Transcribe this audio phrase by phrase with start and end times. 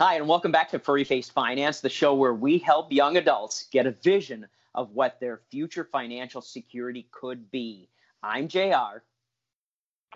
[0.00, 3.68] Hi, and welcome back to Furry Faced Finance, the show where we help young adults
[3.70, 7.86] get a vision of what their future financial security could be.
[8.22, 9.02] I'm JR.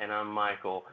[0.01, 0.85] And I'm Michael.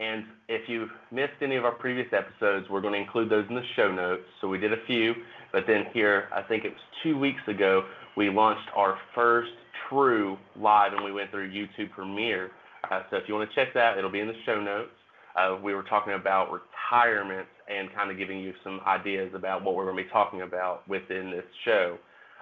[0.00, 3.54] And if you've missed any of our previous episodes, we're going to include those in
[3.54, 4.24] the show notes.
[4.40, 5.14] So we did a few,
[5.52, 7.84] but then here, I think it was two weeks ago,
[8.16, 9.52] we launched our first
[9.88, 12.50] true live and we went through YouTube Premiere.
[12.90, 14.90] Uh, so if you want to check that, it'll be in the show notes.
[15.36, 19.74] Uh, we were talking about retirements and kind of giving you some ideas about what
[19.74, 21.96] we're going to be talking about within this show.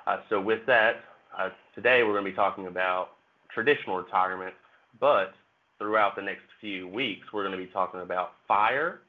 [0.06, 0.97] Uh, so with that,
[1.38, 3.11] uh, today we're going to be talking about
[3.52, 4.55] traditional retirement,
[5.01, 5.34] but
[5.78, 9.00] throughout the next few weeks, we're going to be talking about fire,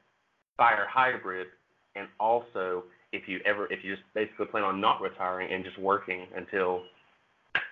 [0.57, 1.47] fire hybrid,
[1.95, 5.79] and also if you ever, if you just basically plan on not retiring and just
[5.79, 6.83] working until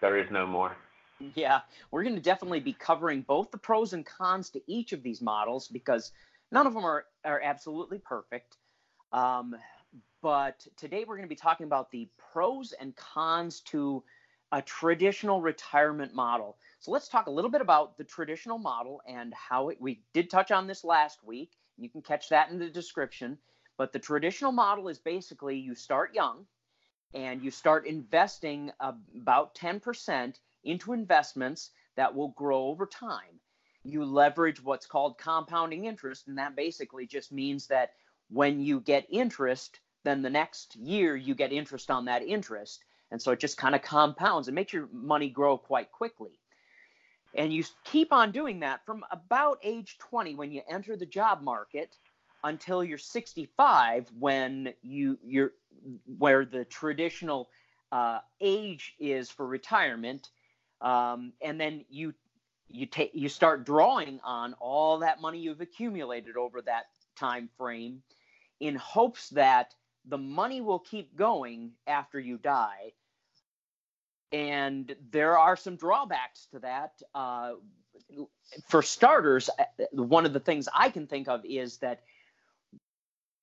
[0.01, 0.75] there is no more.
[1.19, 5.01] Yeah, we're going to definitely be covering both the pros and cons to each of
[5.01, 6.11] these models because
[6.51, 8.57] none of them are, are absolutely perfect.
[9.11, 9.55] Um,
[10.21, 14.03] but today we're going to be talking about the pros and cons to
[14.51, 16.57] a traditional retirement model.
[16.79, 20.29] So let's talk a little bit about the traditional model and how it, we did
[20.29, 21.51] touch on this last week.
[21.77, 23.37] You can catch that in the description.
[23.77, 26.45] But the traditional model is basically you start young
[27.13, 30.35] and you start investing about 10%
[30.67, 33.39] into investments that will grow over time.
[33.83, 37.91] You leverage what's called compounding interest, and that basically just means that
[38.29, 42.83] when you get interest, then the next year you get interest on that interest.
[43.11, 46.39] And so it just kind of compounds and makes your money grow quite quickly.
[47.35, 51.41] And you keep on doing that from about age 20 when you enter the job
[51.41, 51.95] market
[52.43, 55.53] until you're 65 when you you're
[56.17, 57.49] where the traditional
[57.91, 60.29] uh, age is for retirement
[60.81, 62.13] um, and then you
[62.69, 68.01] you take you start drawing on all that money you've accumulated over that time frame
[68.59, 69.73] in hopes that
[70.05, 72.93] the money will keep going after you die.
[74.31, 76.91] And there are some drawbacks to that.
[77.15, 77.53] Uh,
[78.67, 82.01] for starters uh, one of the things i can think of is that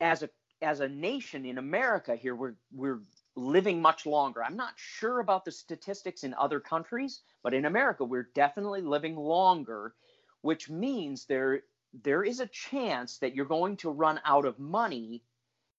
[0.01, 0.31] as a
[0.63, 3.01] as a nation in america here we're we're
[3.37, 4.43] living much longer.
[4.43, 9.17] I'm not sure about the statistics in other countries, but in America, we're definitely living
[9.17, 9.95] longer,
[10.43, 11.63] which means there
[12.03, 15.23] there is a chance that you're going to run out of money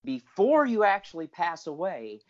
[0.02, 2.20] before you actually pass away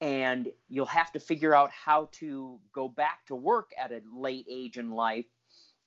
[0.00, 4.46] and you'll have to figure out how to go back to work at a late
[4.50, 5.26] age in life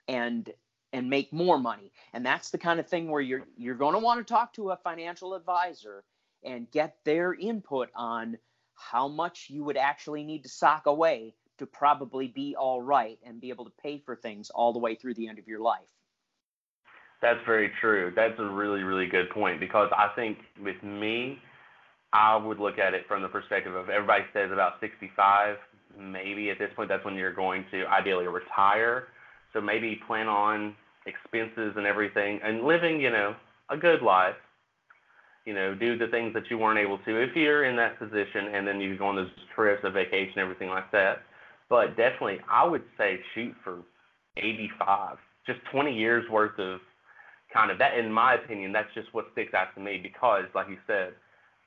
[0.07, 0.51] and
[0.91, 3.99] and make more money and that's the kind of thing where you're you're going to
[3.99, 6.03] want to talk to a financial advisor
[6.43, 8.37] and get their input on
[8.79, 13.41] how much you would actually need to sock away to probably be all right and
[13.41, 15.90] be able to pay for things all the way through the end of your life.
[17.22, 18.13] That's very true.
[18.16, 21.38] That's a really, really good point because I think with me,
[22.13, 25.57] I would look at it from the perspective of everybody says about 65.
[26.00, 29.09] Maybe at this point, that's when you're going to ideally retire.
[29.51, 30.75] So maybe plan on
[31.06, 33.35] expenses and everything and living, you know,
[33.69, 34.35] a good life
[35.49, 38.53] you know, do the things that you weren't able to if you're in that position,
[38.53, 41.23] and then you go on those trips, a vacation, everything like that.
[41.71, 43.79] But definitely, I would say shoot for
[44.37, 45.17] 85,
[45.47, 46.81] just 20 years worth of
[47.51, 47.97] kind of that.
[47.97, 51.13] In my opinion, that's just what sticks out to me because, like you said,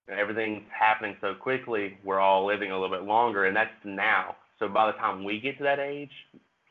[0.08, 1.98] everything's happening so quickly.
[2.04, 4.36] We're all living a little bit longer, and that's now.
[4.60, 6.12] So by the time we get to that age,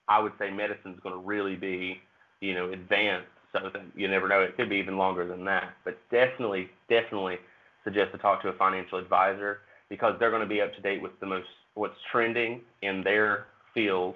[0.07, 1.97] I would say medicine's going to really be,
[2.39, 4.41] you know, advanced so you never know.
[4.41, 5.73] It could be even longer than that.
[5.83, 7.37] But definitely, definitely
[7.83, 11.01] suggest to talk to a financial advisor because they're going to be up to date
[11.01, 14.15] with the most what's trending in their field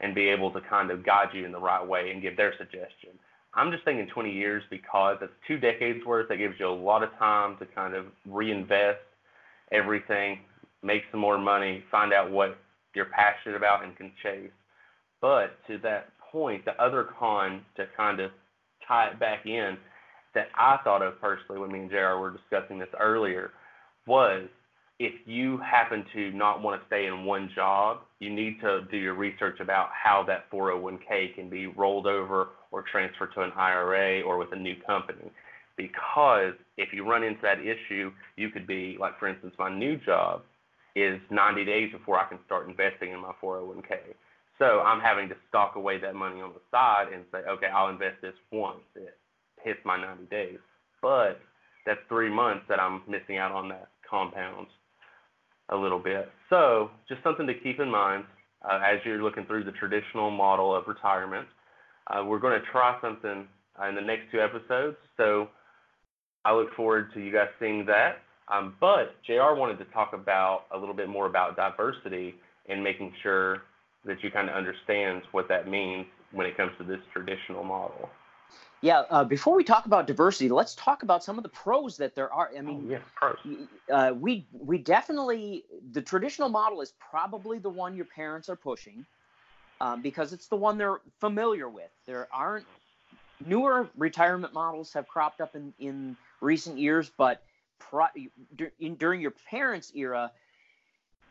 [0.00, 2.54] and be able to kind of guide you in the right way and give their
[2.58, 3.10] suggestion.
[3.54, 6.28] I'm just thinking 20 years because that's two decades worth.
[6.28, 9.00] That gives you a lot of time to kind of reinvest
[9.72, 10.38] everything,
[10.82, 12.58] make some more money, find out what
[12.94, 14.50] you're passionate about and can chase.
[15.20, 18.30] But to that point, the other con to kind of
[18.90, 19.78] tie it back in
[20.34, 23.52] that I thought of personally when me and JR were discussing this earlier
[24.06, 24.48] was
[24.98, 28.98] if you happen to not want to stay in one job, you need to do
[28.98, 34.20] your research about how that 401k can be rolled over or transferred to an IRA
[34.20, 35.30] or with a new company.
[35.76, 39.96] Because if you run into that issue, you could be, like, for instance, my new
[39.96, 40.42] job
[40.94, 43.96] is 90 days before I can start investing in my 401k.
[44.60, 47.88] So I'm having to stock away that money on the side and say, okay, I'll
[47.88, 49.16] invest this once it
[49.64, 50.58] hits my 90 days.
[51.00, 51.40] But
[51.86, 54.68] that's three months that I'm missing out on that compounds
[55.70, 56.28] a little bit.
[56.50, 58.24] So just something to keep in mind
[58.70, 61.46] uh, as you're looking through the traditional model of retirement.
[62.08, 63.46] Uh, we're going to try something
[63.80, 64.96] uh, in the next two episodes.
[65.16, 65.48] So
[66.44, 68.18] I look forward to you guys seeing that.
[68.52, 72.34] Um, but JR wanted to talk about a little bit more about diversity
[72.68, 73.62] and making sure
[74.04, 78.08] that you kind of understand what that means when it comes to this traditional model.
[78.82, 82.14] Yeah, uh, before we talk about diversity, let's talk about some of the pros that
[82.14, 82.50] there are.
[82.56, 83.36] I mean, oh, yeah, pros.
[83.92, 89.04] Uh, we we definitely the traditional model is probably the one your parents are pushing
[89.82, 91.90] um, because it's the one they're familiar with.
[92.06, 92.64] There aren't
[93.44, 97.42] newer retirement models have cropped up in in recent years, but
[97.78, 98.06] pro,
[98.78, 100.32] in, during your parents' era,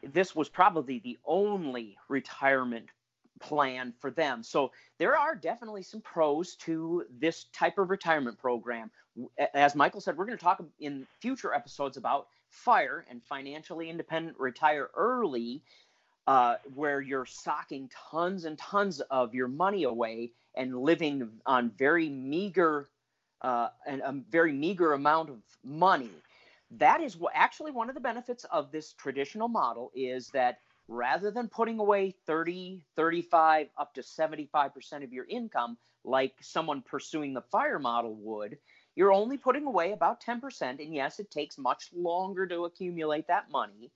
[0.03, 2.87] this was probably the only retirement
[3.39, 4.43] plan for them.
[4.43, 8.91] So there are definitely some pros to this type of retirement program.
[9.53, 14.37] As Michael said, we're going to talk in future episodes about FIRE and financially independent
[14.39, 15.61] retire early,
[16.27, 22.09] uh, where you're socking tons and tons of your money away and living on very
[22.09, 22.89] meager
[23.41, 26.11] uh, and a very meager amount of money.
[26.71, 31.47] That is actually one of the benefits of this traditional model is that rather than
[31.47, 37.79] putting away 30, 35, up to 75% of your income, like someone pursuing the fire
[37.79, 38.57] model would,
[38.95, 40.79] you're only putting away about 10%.
[40.79, 43.91] And yes, it takes much longer to accumulate that money.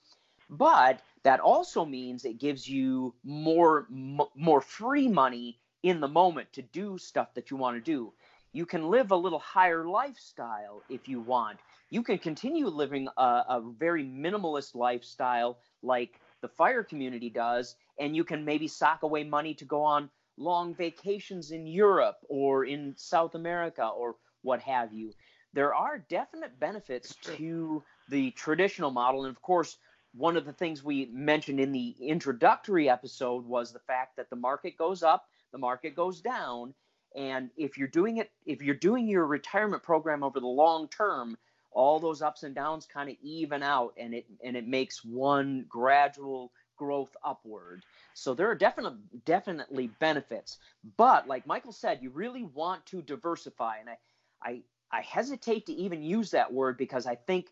[0.49, 6.53] But that also means it gives you more m- more free money in the moment
[6.53, 8.13] to do stuff that you want to do.
[8.53, 11.59] You can live a little higher lifestyle if you want.
[11.89, 18.15] You can continue living a, a very minimalist lifestyle like the fire community does, and
[18.15, 22.93] you can maybe sock away money to go on long vacations in Europe or in
[22.95, 25.13] South America or what have you.
[25.53, 29.25] There are definite benefits to the traditional model.
[29.25, 29.77] And of course,
[30.13, 34.35] one of the things we mentioned in the introductory episode was the fact that the
[34.35, 36.73] market goes up, the market goes down.
[37.15, 41.37] And if you're doing it, if you're doing your retirement program over the long term,
[41.71, 45.65] all those ups and downs kind of even out and it and it makes one
[45.67, 47.83] gradual growth upward.
[48.13, 50.57] So there are definitely definitely benefits.
[50.97, 53.77] But like michael said you really want to diversify.
[53.79, 53.97] And i
[54.43, 54.61] i
[54.91, 57.47] i hesitate to even use that word because i think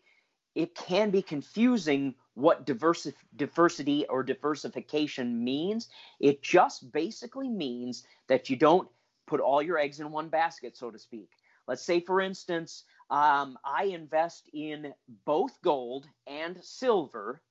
[0.54, 5.88] it can be confusing what diversi- diversity or diversification means.
[6.20, 8.88] It just basically means that you don't
[9.32, 11.30] put all your eggs in one basket so to speak
[11.68, 14.94] let's say for instance um, I invest in
[15.26, 17.42] both gold and silver,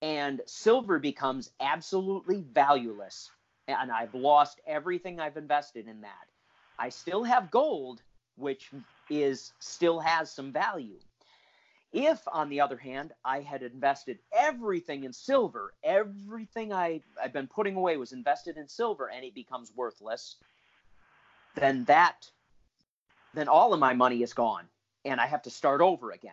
[0.00, 3.28] and silver becomes absolutely valueless.
[3.66, 6.28] And I've lost everything I've invested in that.
[6.78, 8.00] I still have gold,
[8.36, 8.70] which
[9.10, 11.00] is still has some value.
[11.92, 17.48] If, on the other hand, I had invested everything in silver, everything I, I've been
[17.48, 20.36] putting away was invested in silver, and it becomes worthless,
[21.54, 22.30] then that,
[23.34, 24.64] then all of my money is gone
[25.04, 26.32] and I have to start over again.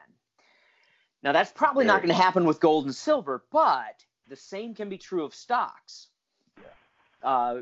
[1.22, 4.88] Now, that's probably not going to happen with gold and silver, but the same can
[4.88, 6.08] be true of stocks.
[7.22, 7.62] Uh,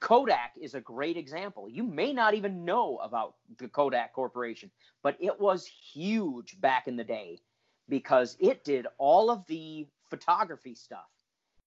[0.00, 1.68] Kodak is a great example.
[1.68, 4.70] You may not even know about the Kodak Corporation,
[5.02, 7.40] but it was huge back in the day
[7.88, 11.06] because it did all of the photography stuff.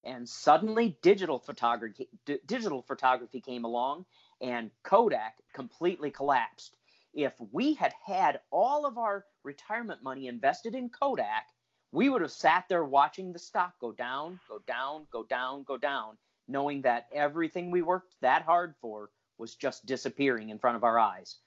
[0.03, 4.05] And suddenly digital photography d- digital photography came along
[4.41, 6.75] and Kodak completely collapsed
[7.13, 11.47] if we had had all of our retirement money invested in Kodak,
[11.91, 15.77] we would have sat there watching the stock go down, go down, go down, go
[15.77, 20.83] down, knowing that everything we worked that hard for was just disappearing in front of
[20.83, 21.37] our eyes.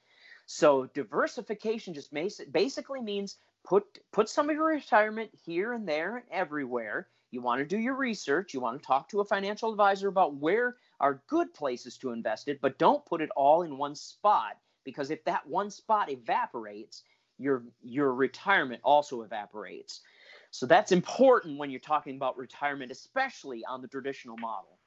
[0.47, 2.13] So diversification just
[2.53, 7.09] basically means put put some of your retirement here and there and everywhere.
[7.33, 10.37] You want to do your research, you want to talk to a financial advisor about
[10.37, 14.59] where are good places to invest it, but don't put it all in one spot
[14.85, 17.03] because if that one spot evaporates,
[17.39, 20.03] your your retirement also evaporates.
[20.51, 24.79] So that's important when you're talking about retirement, especially on the traditional model.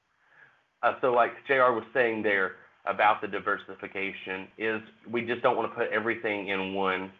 [0.84, 1.72] Uh, so, like Jr.
[1.72, 6.76] was saying there about the diversification, is we just don't want to put everything in
[6.76, 7.12] one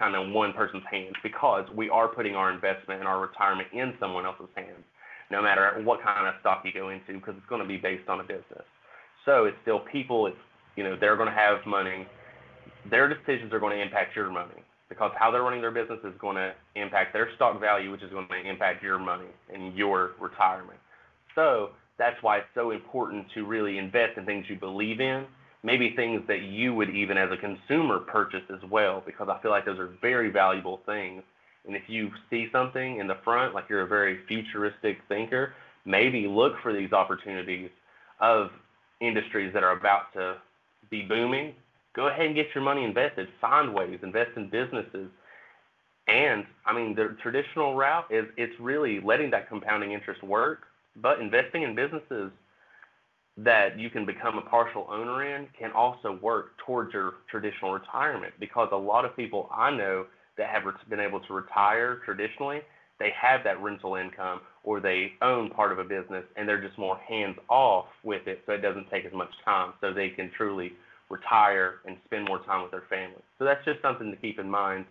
[0.00, 3.92] kind of one person's hands because we are putting our investment and our retirement in
[4.00, 4.82] someone else's hands,
[5.30, 8.08] no matter what kind of stock you go into, because it's going to be based
[8.08, 8.64] on a business.
[9.26, 10.36] So it's still people, it's
[10.76, 12.06] you know, they're going to have money.
[12.90, 16.14] Their decisions are going to impact your money because how they're running their business is
[16.18, 20.12] going to impact their stock value, which is going to impact your money and your
[20.18, 20.78] retirement.
[21.34, 25.26] So that's why it's so important to really invest in things you believe in,
[25.62, 29.50] maybe things that you would even as a consumer purchase as well, because I feel
[29.50, 31.22] like those are very valuable things.
[31.66, 36.26] And if you see something in the front, like you're a very futuristic thinker, maybe
[36.26, 37.70] look for these opportunities
[38.20, 38.50] of
[39.00, 40.36] industries that are about to
[40.90, 41.54] be booming,
[41.94, 43.28] go ahead and get your money invested.
[43.40, 45.08] Find ways, invest in businesses.
[46.08, 50.62] And I mean, the traditional route is it's really letting that compounding interest work,
[50.96, 52.32] but investing in businesses
[53.36, 58.34] that you can become a partial owner in can also work towards your traditional retirement
[58.38, 60.06] because a lot of people I know
[60.36, 62.60] that have been able to retire traditionally,
[62.98, 66.78] they have that rental income or they own part of a business and they're just
[66.78, 70.30] more hands off with it so it doesn't take as much time so they can
[70.36, 70.72] truly
[71.08, 73.22] retire and spend more time with their family.
[73.38, 74.84] So that's just something to keep in mind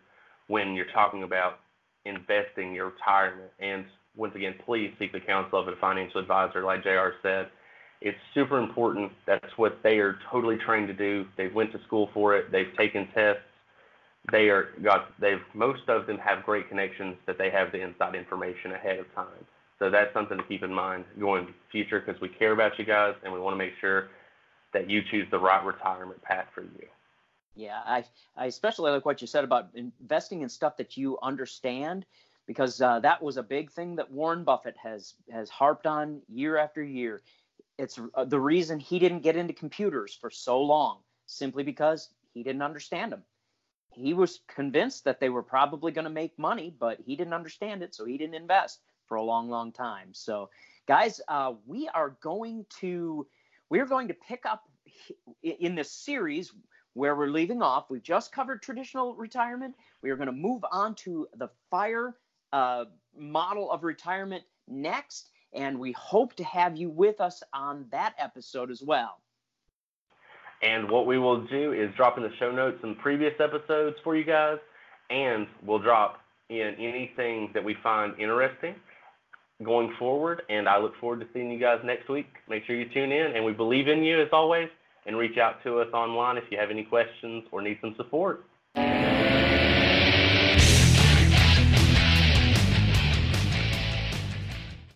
[0.47, 1.59] when you're talking about
[2.05, 3.51] investing your retirement.
[3.59, 7.47] And once again, please seek the counsel of a financial advisor, like JR said.
[8.01, 9.11] It's super important.
[9.25, 11.25] That's what they are totally trained to do.
[11.37, 12.51] They've went to school for it.
[12.51, 13.41] They've taken tests.
[14.31, 15.07] They are got.
[15.19, 19.13] They've most of them have great connections that they have the inside information ahead of
[19.15, 19.45] time.
[19.79, 23.15] So that's something to keep in mind going future because we care about you guys
[23.23, 24.09] and we want to make sure
[24.73, 26.87] that you choose the right retirement path for you.
[27.55, 28.03] Yeah, I,
[28.37, 32.05] I especially like what you said about investing in stuff that you understand
[32.45, 36.57] because uh, that was a big thing that Warren Buffett has has harped on year
[36.57, 37.21] after year.
[37.79, 42.43] It's uh, the reason he didn't get into computers for so long, simply because he
[42.43, 43.23] didn't understand them.
[43.91, 47.81] He was convinced that they were probably going to make money, but he didn't understand
[47.81, 50.09] it, so he didn't invest for a long, long time.
[50.11, 50.49] So,
[50.87, 53.25] guys, uh, we are going to
[53.69, 54.63] we're going to pick up
[55.41, 56.51] in this series
[56.93, 57.89] where we're leaving off.
[57.89, 59.75] We've just covered traditional retirement.
[60.01, 62.15] We are going to move on to the fire
[62.51, 62.85] uh,
[63.17, 68.71] model of retirement next, and we hope to have you with us on that episode
[68.71, 69.19] as well.
[70.61, 74.15] And what we will do is drop in the show notes some previous episodes for
[74.15, 74.57] you guys,
[75.09, 78.75] and we'll drop in anything that we find interesting
[79.63, 80.41] going forward.
[80.49, 82.27] And I look forward to seeing you guys next week.
[82.49, 84.69] Make sure you tune in, and we believe in you as always.
[85.05, 88.45] And reach out to us online if you have any questions or need some support.